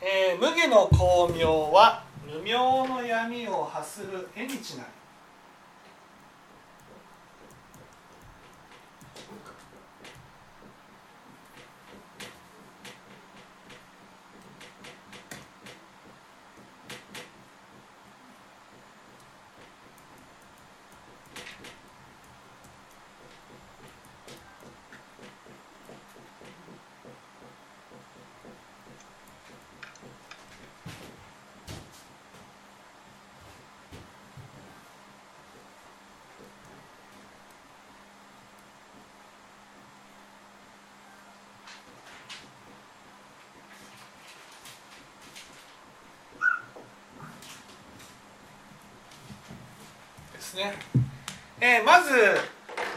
[0.00, 4.90] えー、無下の光明は無明の闇を発する縁日なり
[50.54, 50.72] ですね、
[51.60, 52.10] えー、まず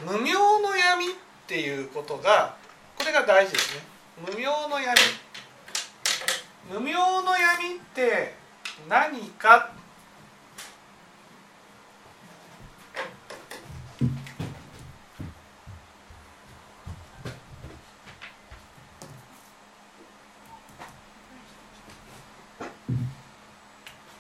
[0.05, 1.09] 無明の闇っ
[1.47, 2.55] ていうことが
[2.97, 3.83] これが大事ですね。
[4.31, 4.95] 無明の闇。
[6.71, 8.33] 無明の闇って
[8.89, 9.71] 何か？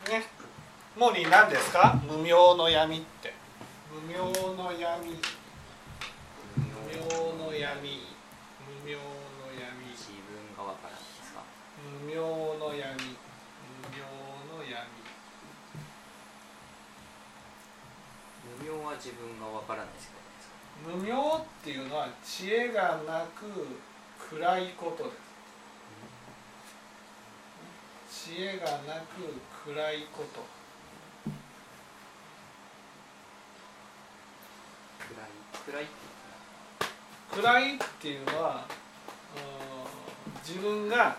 [0.09, 0.23] ね、
[0.97, 1.99] モーリー何ですか？
[2.07, 3.26] 無明の闇って。
[3.97, 5.09] 無明の闇。
[5.09, 5.17] 無
[6.85, 7.01] 明
[7.33, 7.81] の闇。
[8.61, 9.01] 無明の
[9.57, 9.89] 闇。
[9.89, 11.41] 自分がわからないですか？
[12.05, 12.77] 無明の闇。
[12.77, 13.09] 無
[13.89, 14.05] 明
[14.53, 14.77] の闇。
[18.61, 20.17] 無明は自分がわからないですか？
[20.85, 23.65] 無明っていうのは知恵がなく
[24.29, 25.09] 暗いことで
[28.11, 28.29] す。
[28.29, 30.45] 知恵がなく暗いこと
[35.65, 35.85] 暗い
[37.31, 38.65] 暗いっていうのは
[40.47, 41.17] 自分が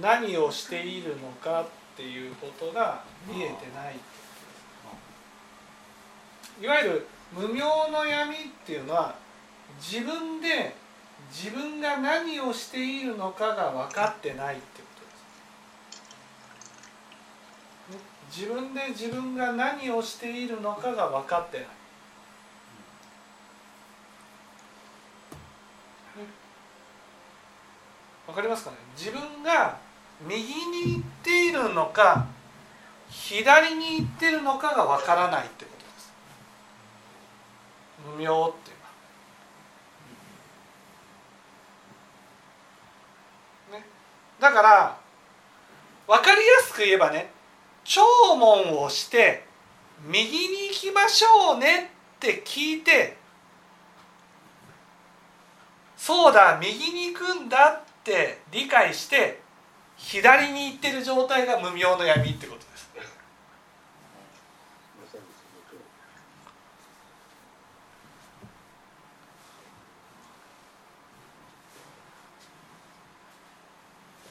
[0.00, 1.66] 何をしているのかっ
[1.96, 3.96] ていうことが見えてない
[6.60, 7.60] いわゆる無明
[7.90, 9.14] の闇っていうのは
[9.80, 10.74] 自分で
[11.30, 14.88] 自分が何をしているのかが分かってないってこ
[17.90, 18.40] とです。
[18.40, 21.66] 自分で自分が何をしているのかが分かってない。
[28.28, 28.76] わかりますかね？
[28.94, 29.78] 自分が
[30.20, 32.26] 右に行っているのか
[33.08, 36.12] 左に行ってるのかがわからないってことです。
[38.06, 38.76] 無明っていう
[43.72, 43.86] のはね。
[44.38, 44.98] だから
[46.06, 47.30] わかりやすく言えばね
[47.84, 48.02] 聴
[48.34, 49.44] 聞をして
[50.06, 53.16] 右に行きましょうねって聞いて
[55.96, 57.87] そうだ右に行くんだって
[58.50, 59.40] 理解して
[59.96, 62.88] 左に行ってる状態が無明の闇ってことです。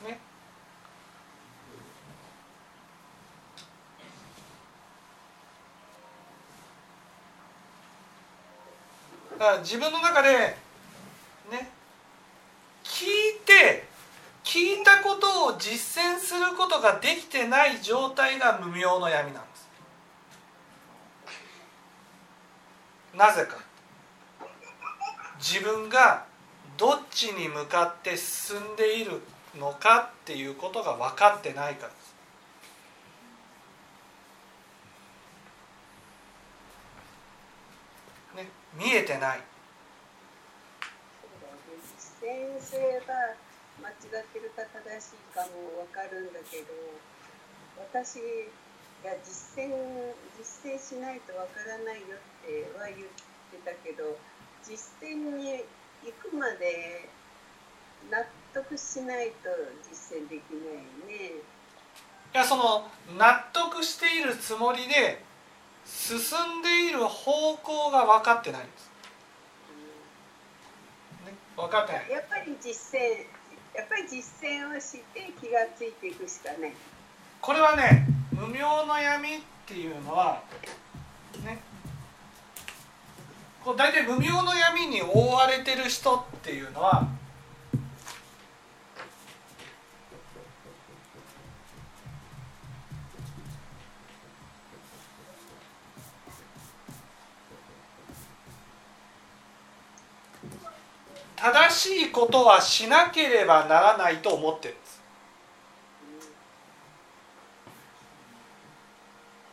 [0.05, 0.19] ね。
[9.37, 10.29] だから自分の中で
[11.51, 11.69] ね
[12.83, 13.07] 聞い
[13.45, 13.85] て
[14.43, 19.68] 聞いたことを実践することができてない状態が無明の闇なんです。
[23.18, 23.57] なぜか。
[25.40, 26.25] 自分が
[26.78, 29.22] どっちに向かって進んでいる
[29.59, 32.16] のかっていうことが分かってないからです。
[38.35, 39.41] ね見えてない。
[43.87, 46.75] 間違ってるか正しいかも分かるんだけど
[47.79, 48.19] 私
[48.99, 49.71] が実践
[50.35, 54.19] 実践しないと分からないよっては言ってたけど
[54.59, 55.63] 実践に
[56.03, 57.07] 行くまで
[58.11, 59.47] 納得しないと
[59.87, 61.40] 実践できないね。
[61.40, 65.23] いやその納得しているつもりで
[65.85, 68.91] 進んでいる方向が分かってないんです、
[71.25, 73.36] ね、分かってないやっぱり実践
[73.78, 76.74] やっぱり実践をして気がついていくしかない。
[77.40, 80.41] これはね無明の闇っていうのは
[81.46, 81.59] ね
[83.64, 87.08] こう大体無明の闇に覆われてる人っていうのは
[101.47, 105.02] 正正しいことはしなければならないと思ってるんです、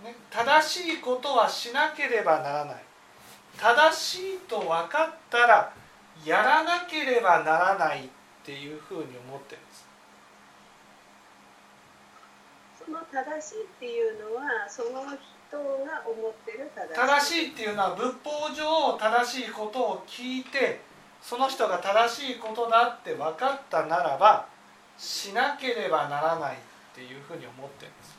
[0.03, 2.77] ね、正しいことはしなければならない。
[3.57, 5.73] 正しいと分かったら
[6.25, 8.09] やらなければならないっ
[8.45, 9.87] ていうふうに思ってるんです。
[12.85, 15.57] その正しいっていうのはその人
[15.87, 20.81] が思ってる正しいっていうのは仏法上正しいことを聞いて
[21.25, 24.47] その人が正しいことだって分かったならば
[24.99, 26.59] しなければならないっ
[26.95, 28.15] ていうふうに思ってるんです。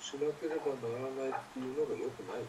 [0.00, 2.48] しなければならないっていうのがよくないんで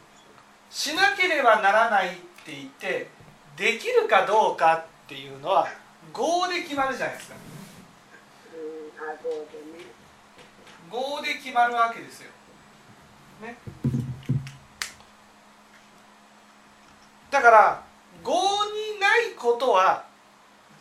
[0.71, 2.11] すしよなければならないっ
[2.43, 3.07] て言って
[3.55, 5.67] できるかどうかっていうのは
[6.15, 7.35] 業で決まるじゃないですか。
[8.55, 9.09] うん。
[9.09, 9.85] あそうでね。
[10.91, 12.31] 業で決まるわけですよ。
[13.41, 13.57] ね。
[17.31, 17.83] だから
[18.25, 20.03] 業にないことは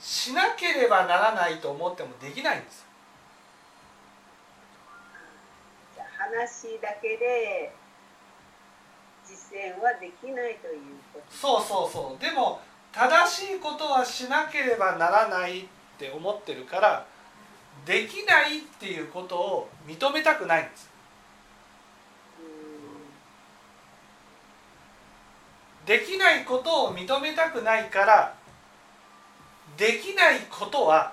[0.00, 2.87] しなければならないと思ってもできないんです。
[5.97, 7.73] 話だけで
[9.26, 10.81] 実践はできないという
[11.12, 12.23] ことそうそうそう。
[12.23, 12.61] でも
[12.93, 15.64] 正しいことはしなければならないっ
[15.99, 17.06] て思ってるから
[17.87, 20.89] できないっていうことを認めたくないんです。
[25.90, 28.32] できないことを認めたくないから
[29.76, 31.12] できないことは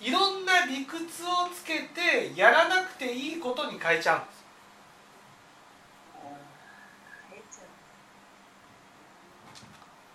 [0.00, 4.42] いろんな理屈をつけてやらなくていいことに変えちゃうんです。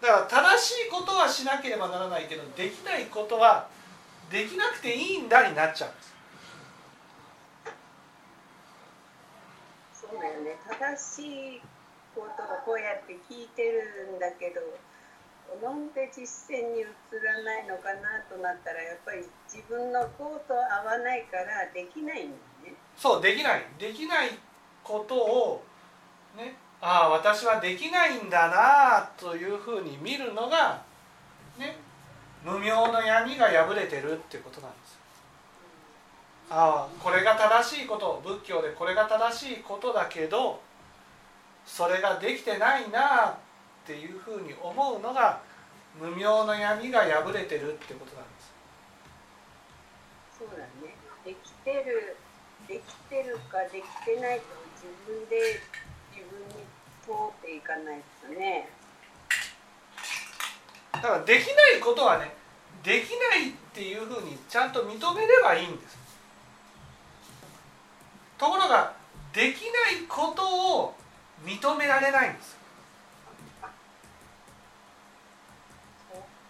[0.01, 3.67] だから正しいことはしなければならないけどできないことは
[4.31, 6.15] できなくていいんだになっちゃうんです。
[9.93, 10.57] そうだよね。
[10.67, 11.61] 正しい
[12.17, 14.61] ことをこうやって聞いてるんだけど
[15.61, 16.83] なんで実践に移
[17.23, 22.35] らないのかなとなったらやっぱり自分のこうと合わないからできないんだ
[22.65, 22.75] ね。
[22.97, 23.63] そうできない。
[23.79, 24.31] できない
[24.83, 25.63] ことを
[26.35, 30.83] ねああ私はできないんだなあというふうに見るのが
[31.57, 31.77] ね
[32.43, 34.99] 無明の闇が破れてるっていうことなんです。
[36.49, 40.59] ああこれが正しいこと仏教でこれが正しいことだけど
[41.67, 43.35] それができてないなっ
[43.85, 45.41] ていうふうに思うのが
[45.99, 48.53] 無明の闇が破れてるってことなんです。
[50.39, 50.95] そうだね。
[51.25, 52.15] できてる
[52.67, 55.59] できてるかできてないと自分で
[56.15, 56.65] 自分に
[57.03, 58.69] 通っていかないとね。
[60.93, 62.33] だからできないことはね
[62.83, 65.97] できないっていうふうにちゃんと認めればいいんです。
[68.37, 68.93] ところが
[69.33, 70.95] できないことを
[71.45, 72.57] 認められないんです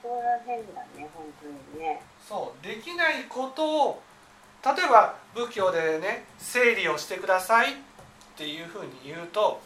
[0.01, 4.01] そこら辺だね本当にねそうできないことを
[4.63, 7.75] 例えば仏教でね整理をしてくださいっ
[8.36, 9.62] ていうふうに言うと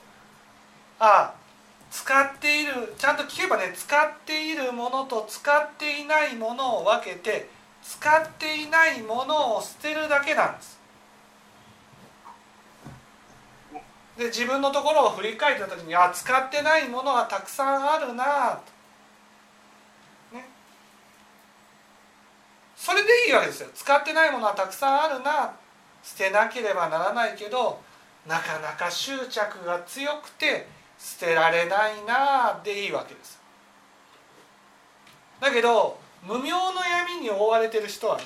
[1.00, 1.41] ああ
[1.91, 7.50] 使っているちゃんと聞けばね使っているものと使っていないものを分けて
[7.83, 10.81] 使っていないものを捨てるだけなんです。
[14.21, 18.62] で自分のところを振り返った時にあ使ってないものがたくさんあるな
[20.31, 20.36] と。
[20.38, 20.46] ね。
[22.75, 25.53] それでいいわけですよ使ってないものはたくさんあるな
[26.03, 27.81] 捨てなければならないけど
[28.27, 30.67] なかなか執着が強くて
[31.00, 33.41] 捨てられないなでいいわけです
[35.39, 38.25] だけど無明の闇に覆われてる人はね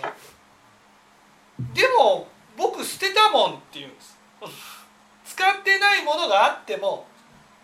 [1.73, 2.27] でも
[2.57, 4.17] 僕捨てたもんって言うんです
[5.35, 7.05] 使ってないものがあっても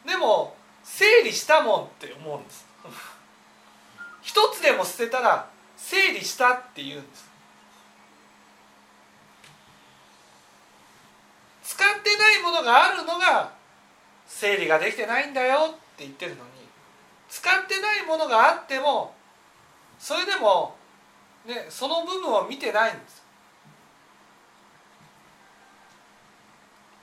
[0.06, 2.68] でも整理したもんって思うんです。
[4.22, 5.48] 一つでも捨てたら
[5.78, 7.32] 整理したって言うんです。
[11.64, 13.54] 使ってないものがあるのが
[14.28, 16.52] 整理ができてないんだよって言ってるのに
[17.30, 19.16] 使ってないものがあっても
[19.98, 20.76] それでも、
[21.46, 23.21] ね、その部分を見てないんです。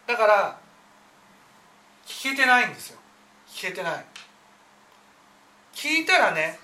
[0.08, 0.58] だから
[2.06, 2.98] 聞けてないんですよ。
[3.46, 4.04] 聞けてない。
[5.74, 6.58] 聞いたらね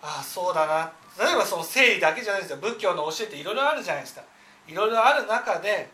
[0.00, 0.92] ああそうだな。
[1.18, 2.58] 例えばその整理だけじゃないですよ。
[2.58, 4.22] 仏教の教えっていろいろあるじゃないですか。
[4.68, 5.90] いろいろある中で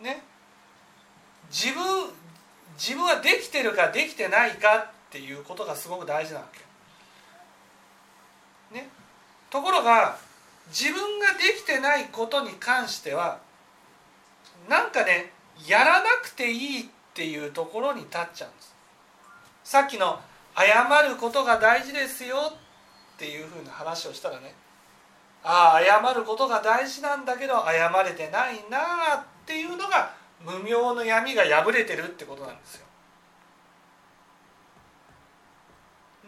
[0.00, 0.22] ね
[1.50, 1.84] 自分
[2.78, 6.46] 自分はできてるかできてないかっていうことがすごく大事なわ
[8.70, 8.74] け。
[8.74, 8.88] ね、
[9.50, 10.16] ところが
[10.68, 13.40] 自分ができてないことに関しては
[14.70, 15.36] なんかね
[15.66, 16.84] やらなくていいっ
[17.14, 18.74] ていうところに立っちゃうんです。
[19.64, 20.18] さっきの
[20.56, 24.54] 謝ることが大事ですよっていうふうな話をしたらね
[25.44, 28.78] ああ謝ることが大事なんだけど謝れてないな
[29.14, 30.12] あっていうのが
[30.44, 32.86] 無明の闇が破れてるってことなんですよ。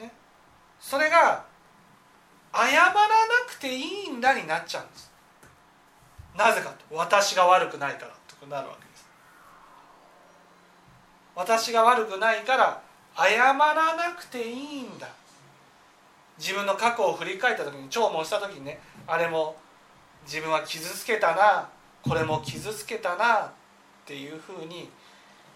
[0.00, 0.12] ね、
[0.80, 1.44] それが
[2.52, 2.92] 謝らな
[3.48, 5.10] くていいんだになっちゃうんです。
[6.36, 8.89] なぜかと私が悪くないからとなるわけ。
[11.34, 12.80] 私が悪くないから
[13.16, 15.08] 謝らなくていいんだ。
[16.38, 19.56] 自分の過去を振り返った時に聴聞した時にねあれも
[20.24, 21.68] 自分は傷つけたな
[22.02, 23.50] これも傷つけたなっ
[24.06, 24.88] ていうふうに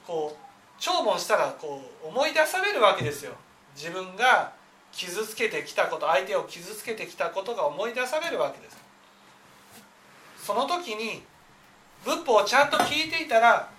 [0.07, 3.33] こう聴聞したらこう思い出されるわけですよ。
[3.75, 4.53] 自分が
[4.93, 8.77] 傷つけてきたこと相手を傷つけてきたことが思い出されるわけです。
[10.39, 11.23] その時に
[12.05, 13.71] 仏法をちゃんと聞いていたら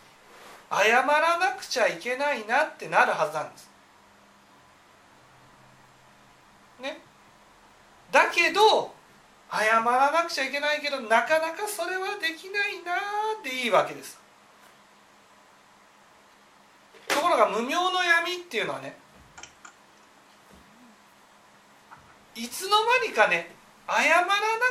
[0.70, 3.70] 謝らなくちゃいけないなってなるはずなんです。
[6.82, 7.00] ね。
[8.12, 8.94] だけど
[9.52, 12.96] 謝らなくちゃいけないけどなかなかそれはできないな
[13.44, 14.20] でいいわけです。
[17.08, 18.98] ところが無明の闇っていうのはね
[22.36, 22.70] いつの
[23.02, 23.56] 間にかね
[23.88, 24.28] 謝らな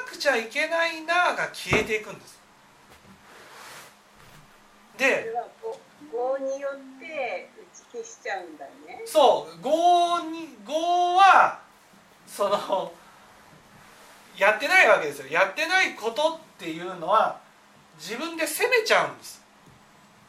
[0.07, 2.41] くちゃいけないなが消えていくんです。
[4.99, 5.33] で
[6.15, 9.03] 業によって打ち消しちゃうんだね。
[9.05, 10.75] そう業に業
[11.17, 11.59] は
[12.27, 12.93] その
[14.37, 15.27] やってないわけですよ。
[15.27, 17.41] やってないことっていうのは
[17.99, 19.43] 自分で責めちゃうんです。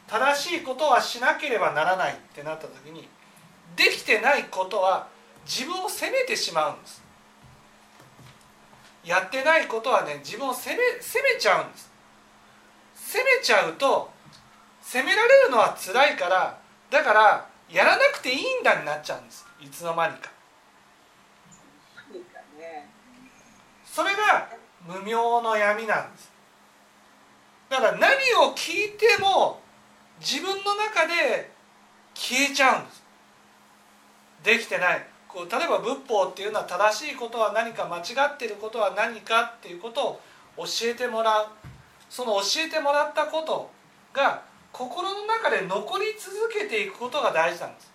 [0.07, 3.07] 正しいことはしなければならないってなった時に
[3.75, 5.07] できてないことは
[5.45, 7.03] 自分を責めてしまうんです。
[9.03, 11.91] やってないことはね自分を責め責めちゃうんです。
[12.95, 14.14] 責めちゃうと
[14.85, 16.59] 責められるのは辛いから
[16.91, 19.43] だからやらなくていいんだになっちゃうんです。
[19.59, 20.29] いつの間にか。
[23.83, 24.47] それが
[24.85, 26.31] 無明の闇なんです。
[27.69, 28.13] だから何
[28.47, 29.59] を聞いても
[30.19, 31.49] 自分の中で
[32.13, 33.03] 消えちゃうんです。
[34.43, 35.07] できてない。
[35.27, 40.21] こう例えば仏法っていうのは正しいことは何か間違っていることは何かっていうことを
[40.57, 41.47] 教えてもらう。
[42.07, 43.71] その教えてもらったこと
[44.13, 44.43] が
[44.75, 47.93] 心の中で残り続けていくことが大事なんです。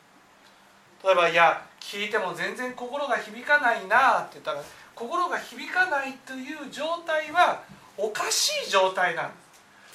[1.04, 4.62] 例えば「いや聞いても全然心が響かないな」って言ったら
[4.94, 7.62] 心が響かないという状態は
[7.98, 9.34] おかしい状態なんで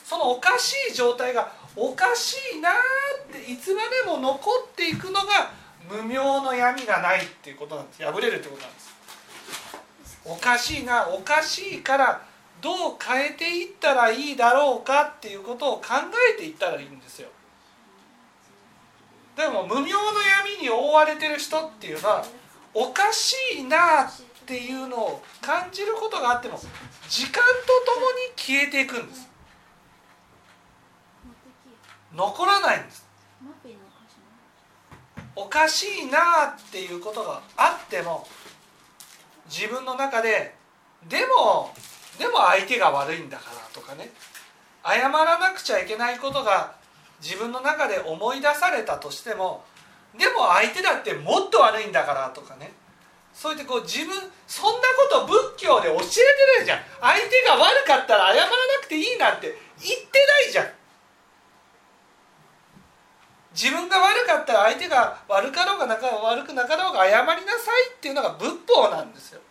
[0.03, 0.09] す。
[0.09, 2.73] そのおかしい状態がおかしいなっ
[3.31, 5.51] ていつまでも残っていくのが
[5.89, 8.03] 無明の闇がないっていうことなんです。
[8.03, 8.93] 破れるってことなんです。
[10.23, 12.21] おかしいなおかしいから
[12.65, 15.83] どう変えていったらいいだろうかっていうことを考
[16.35, 17.27] えていったらいいんですよ。
[19.37, 22.25] でも無明の闇に覆われてる人っていうのは
[22.73, 24.11] おかしいなっ
[24.47, 26.59] ていうのを感じることがあっても
[27.07, 29.29] 時間とともに消えていくんです。
[32.15, 33.05] 残らないんです。
[35.35, 38.25] おかしいなっていうことがあっても
[39.47, 40.55] 自分の中で
[41.07, 41.71] でも
[42.17, 44.11] でも相手が悪いんだからとかね。
[44.85, 46.75] 謝らなくちゃいけないことが
[47.21, 49.63] 自分の中で思い出されたとしても
[50.17, 52.71] でも相手だってもっと悪いんだからとかね。
[53.33, 54.15] そうやってこう自分
[54.47, 54.79] そんな
[55.11, 56.05] こと仏教で教えて
[56.57, 56.79] ないじゃん。
[57.01, 60.71] 相手が悪かったら謝らなくていいなんて言ってないじゃん。
[63.51, 69.41] 自分が悪かったら相手が悪かろうがなか悪くなかろうが謝りなさいっていうのが仏法なんですよ。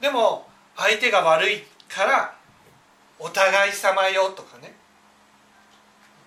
[0.00, 2.34] でも相手が悪いから
[3.18, 4.74] お互い様よとかね。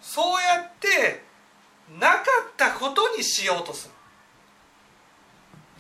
[0.02, 1.24] そうやって
[2.00, 3.94] なかったことにしようとする。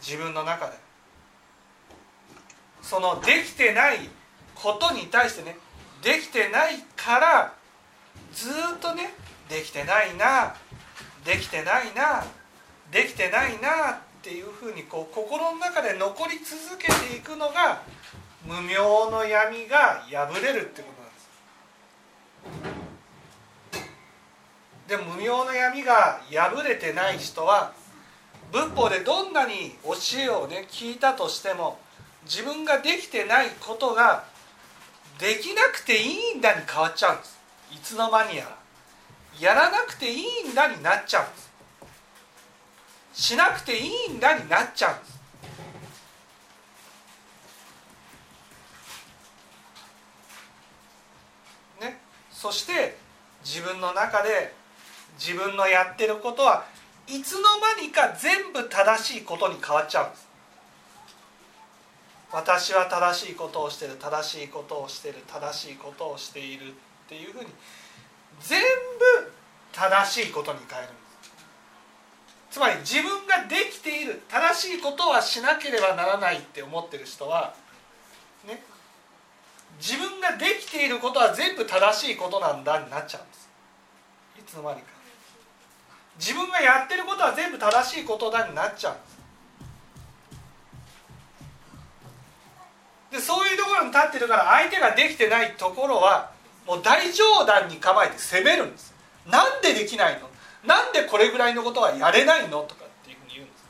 [0.01, 0.73] 自分の中で。
[2.81, 4.09] そのできてない
[4.55, 5.57] ことに対してね
[6.01, 7.53] できてないから
[8.33, 9.13] ずっとね
[9.49, 10.55] できてないな
[11.25, 12.25] できてないな
[12.91, 17.81] できてないなっっていうふうにこう心の中で残り続けていくのが
[18.45, 21.11] 無明の闇が破れるってことなん
[23.71, 23.89] です。
[24.89, 27.71] で無明の闇が破れてない人は
[28.51, 31.79] 仏法でどんなに教えをね聞いたとしても
[32.25, 34.25] 自分ができてないことが
[35.17, 37.39] できなくていいんだに変わっちゃうんです。
[37.71, 38.59] いつの間にやら。
[39.39, 41.48] やらなくていいんだになっちゃうんです。
[43.19, 44.95] しなくていいんだになっちゃう。
[44.95, 45.19] んです
[51.81, 51.99] ね。
[52.31, 52.97] そして
[53.43, 54.53] 自分の中で
[55.19, 56.63] 自分のやってることは
[57.07, 60.29] いつの間にか全部正しいことに変わっちゃうんです。
[62.31, 66.71] 私は正しいことをしてる正しいことをしてる正しいことをしているっ
[67.09, 67.47] ていうふうに
[68.39, 69.33] 全部
[69.73, 71.08] 正しいことに変えるんです。
[72.49, 77.53] つまり自分ができている正しいことはしなければならないって思ってる人は
[78.47, 78.63] ね
[79.79, 83.49] 自分ができていることは全部正しいことなんだになっちゃうんです。
[84.39, 84.87] いつの間にか。
[86.19, 89.19] 自分がやってることは全部正しいことだになっちゃうんです。
[93.11, 96.31] でそういうところに立ってるから相手ができてないところは
[96.67, 98.93] もう大冗談に構えて責めるんです。
[99.27, 100.28] なんでできないの？
[100.65, 103.63] なんでこれぐらいのことはやれないのとかっていうふうに言うんです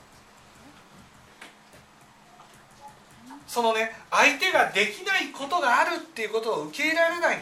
[3.47, 7.37] そのね相手ができないことがあるっていうことを受け入れられない。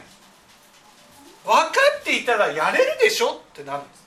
[1.46, 1.62] 分か
[2.01, 4.06] っていたらやれるでしょってなるんです。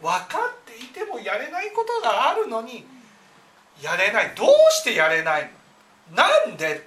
[0.00, 2.86] 分かっていてもやれないことがあるのに
[3.82, 4.32] やれない。
[4.36, 5.50] どうしてやれない
[6.12, 6.16] の？
[6.16, 6.86] なんで？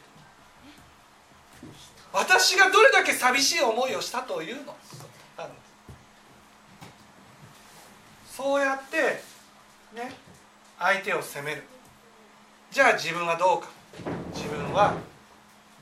[2.13, 4.73] 私がどれだけ寂しい思いをしたというの？
[8.35, 8.97] そうやって
[9.95, 10.11] ね
[10.79, 11.63] 相手を責める。
[12.71, 13.69] じゃあ自分はどうか。
[14.33, 14.95] 自分は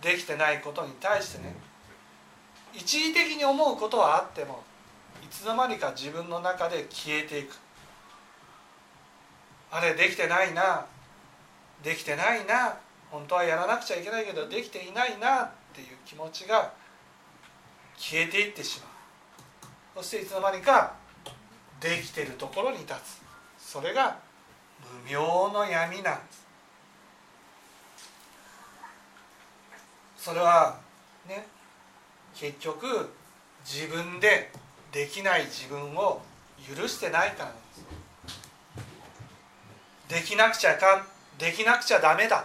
[0.01, 1.55] できてないことに対してね。
[2.73, 4.63] 一時的に思うことはあっても
[5.23, 7.55] いつの間にか自分の中で消えていく。
[9.71, 10.85] あれできてないな。
[11.81, 12.77] できてないな。
[13.09, 15.43] 本当はやらなくちゃいけないけどできていないな。
[15.43, 16.73] っていう気持ちが
[17.97, 18.87] 消えていってしま
[20.01, 20.03] う。
[20.03, 20.99] そしていつの間にか
[21.81, 23.21] できてるところに立つ。
[23.59, 24.19] それが
[25.05, 26.45] 無明の闇なんです。
[30.17, 30.77] それは
[31.27, 31.47] ね
[32.35, 33.11] 結局
[33.65, 34.51] 自分で
[34.91, 36.21] できない自分を
[36.75, 37.61] 許してないからなんで
[40.19, 40.21] す。
[40.21, 41.07] できなくちゃかん
[41.39, 42.41] できなくちゃダメだ。
[42.41, 42.43] っ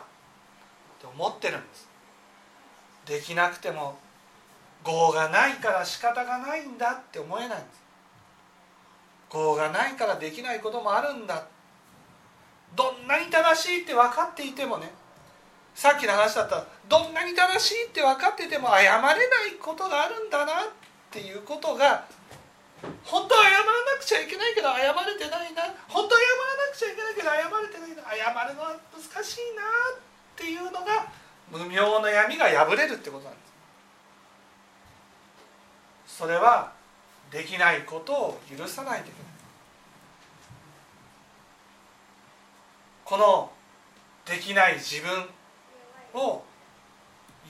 [0.99, 1.89] て思ってるんです。
[3.05, 3.99] できなくても
[4.87, 7.86] 業がないから仕方がないんだって思えないんです。
[9.33, 11.47] 業がないからできないこともあるんだ。
[12.75, 14.93] どんなに正しいって分かっていてもね。
[15.75, 19.19] さっきの話だったらどんなに正しいって分かってても謝れない
[19.61, 20.57] ことがあるんだなっ
[21.11, 22.05] ていうことが
[23.05, 25.63] 本当は謝らなくちゃいけないけど謝れてないな。
[25.89, 28.03] 本当は謝らなくちゃいけないけど謝れてないな。
[28.33, 29.63] 謝るのは難しいな
[29.97, 30.01] っ
[30.37, 31.07] ていうのが
[31.51, 33.39] 無明の闇が破れるってことなんで
[36.07, 36.17] す。
[36.19, 36.73] それは
[37.31, 39.33] できないことを許さないといけない。
[43.05, 43.53] この
[44.25, 45.29] できない自分
[46.15, 46.43] を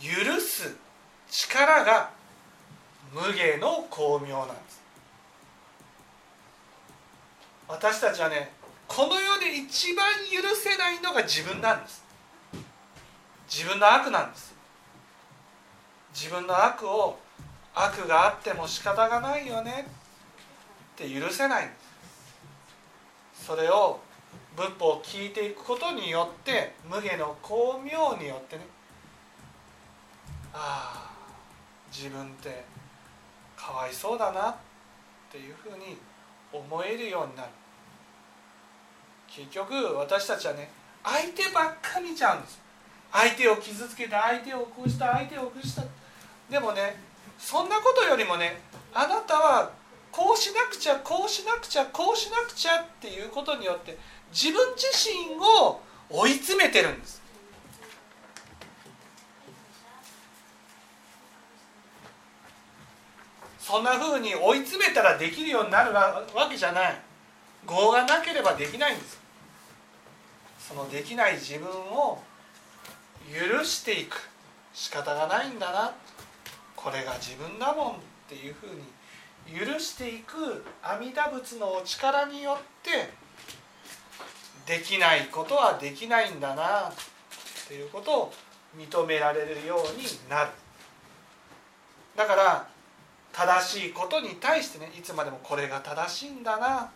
[0.00, 0.76] 許す
[1.30, 2.10] 力が
[3.12, 4.82] 無下の巧妙なんです。
[7.68, 8.52] 私たちはね
[8.86, 12.04] この世で一番許せないのが自分なんです。
[13.48, 14.54] 自分の悪なんです。
[16.14, 17.18] 自分の悪を
[17.78, 19.86] 悪があっても仕方がないよね
[20.94, 21.70] って許せない。
[23.34, 24.00] それを
[24.56, 28.66] 仏法を聞いていくことによって無下の巧妙によってね。
[30.54, 31.10] ああ
[31.94, 32.64] 自分って
[33.54, 34.54] かわいそうだなっ
[35.30, 35.98] ていうふうに
[36.50, 37.50] 思えるようになる。
[39.28, 40.70] 結局私たちはね
[41.04, 42.58] 相手ばっか見ちゃうんです。
[43.12, 45.82] 相手を傷つけた相手をこした相手をこした。
[46.48, 47.05] でもね
[47.38, 48.60] そんなことよりもね
[48.92, 49.70] あなたは
[50.10, 53.98] こうしなくちゃこうしなくちゃこうしなくちゃっていうことによって
[54.32, 57.22] 自分自身を追い詰めてるんです。
[63.58, 67.00] そんなふうに追い詰めたらできるようになるわけじゃない。
[67.68, 69.20] 業がなければできないんです。
[70.60, 72.22] そのできない自分を
[73.28, 74.30] 許していく。
[74.72, 75.92] 仕方がないんだな。
[76.86, 77.96] これが自分だもんっ
[78.28, 78.66] ていうふう
[79.50, 83.10] に許していく阿弥陀仏のお力によって
[84.72, 86.92] できないことはできないんだなっ
[87.66, 88.32] ていうことを
[88.78, 90.50] 認められるようになる。
[92.14, 92.68] だから
[93.32, 96.88] 正しいことに対してねいつまでもこれが正しいんだな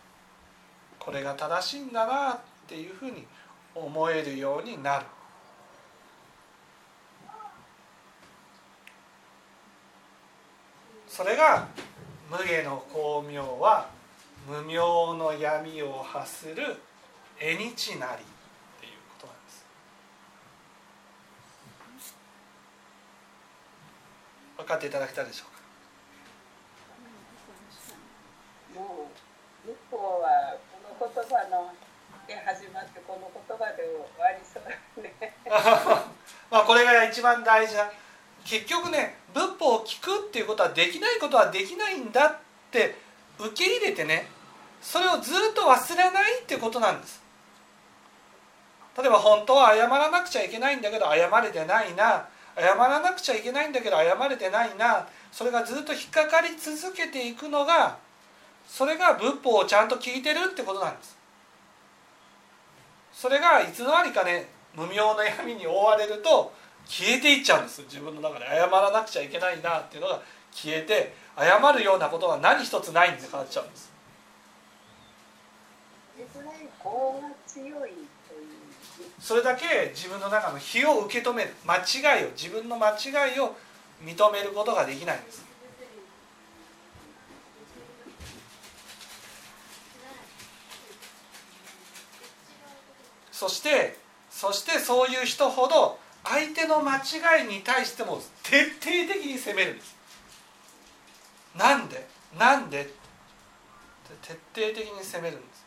[1.01, 3.27] これが正しいんだなっていうふうに
[3.75, 5.07] 思えるようになる。
[11.11, 11.67] それが
[12.31, 13.91] 無下の光明は
[14.47, 16.81] 無明の闇を発する
[17.41, 18.25] 縁日なりっ
[18.81, 19.67] ていうことなんです
[24.57, 25.51] 分かっていただけたでしょう
[28.77, 28.81] か？
[28.81, 29.11] も
[29.67, 31.75] うはこの言葉の
[32.29, 34.71] で始まってこの言葉で終わりそうだ
[35.03, 35.35] ね。
[36.51, 37.91] まあこれが一番大事な
[38.45, 42.37] 結局ね仏法を聞くっていうことはできないことはできないんだっ
[42.71, 42.97] て
[43.39, 44.29] 受け入れてね
[44.81, 47.21] それをずっと忘れないってことなんです。
[48.99, 52.29] 例えば本当は謝らなくちゃいけないんだけど謝れてないな。
[52.57, 55.07] 謝らなくちゃいけないんだけど謝れてないな。
[55.31, 57.99] それがずっと引っかかり続けていくのが
[58.67, 61.17] それが仏法をちゃんと聞いてるってことなんです。
[63.13, 66.53] それがいつの間にかね無明の闇に覆われると
[66.91, 67.83] 消えていっちゃうんです。
[67.83, 73.91] 自分の中で謝らなくちゃいけないなっていうのが消えて謝るようなことは何一つないんで変わっちゃうんです。
[79.21, 83.55] それだけ自分の中の非を受け止める間違いを自分の間違いを
[84.03, 85.45] 認めることができないんです。
[93.31, 93.97] そして
[94.29, 95.99] そしてそういう人ほど
[96.31, 99.97] 相手の間違いに対しても徹底的に責めるんです。
[101.59, 102.07] なんで？
[102.39, 102.89] なんで？
[104.23, 105.67] 徹底的に責めるんです。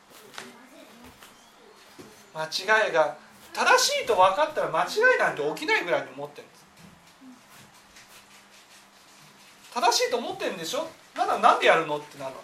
[2.33, 2.45] 間
[2.85, 3.17] 違いが
[3.53, 4.85] 正しいと分かったら間違
[5.17, 6.63] いなんて起きないぐらいに思ってるんです。
[9.73, 10.87] 正しいと思ってるんでしょ？
[11.13, 12.39] ならなんでやるのってなるわ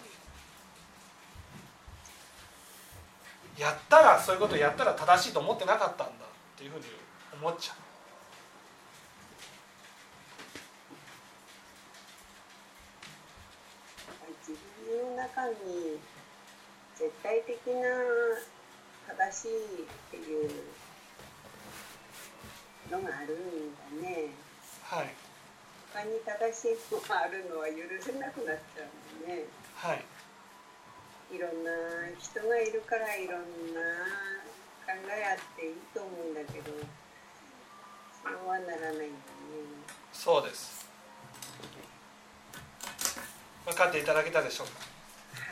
[3.56, 6.84] けやったらそういうことやったら正しいと思ってなかったんだっていうふうに
[7.40, 7.76] 思っちゃう。
[14.50, 15.98] 自分の中に
[16.96, 17.88] 絶対的な
[19.08, 20.50] 正しいっていう
[22.90, 24.28] のがあるんだね。
[24.82, 25.14] はい
[25.92, 29.44] 他に正しいのがあるのは許せなくなっちゃうもんね。
[29.74, 30.04] はい
[31.34, 31.70] いろんな
[32.18, 33.80] 人がいるからいろんな
[34.86, 36.72] 考えあっていいと思うんだけど、
[38.22, 39.10] そうはならないんだね。
[40.12, 40.79] そうです
[43.70, 44.72] 分かっていただけたでしょうか、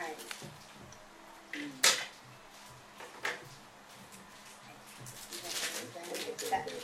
[0.01, 0.11] はい。
[1.55, 1.65] う
[6.75, 6.78] ん。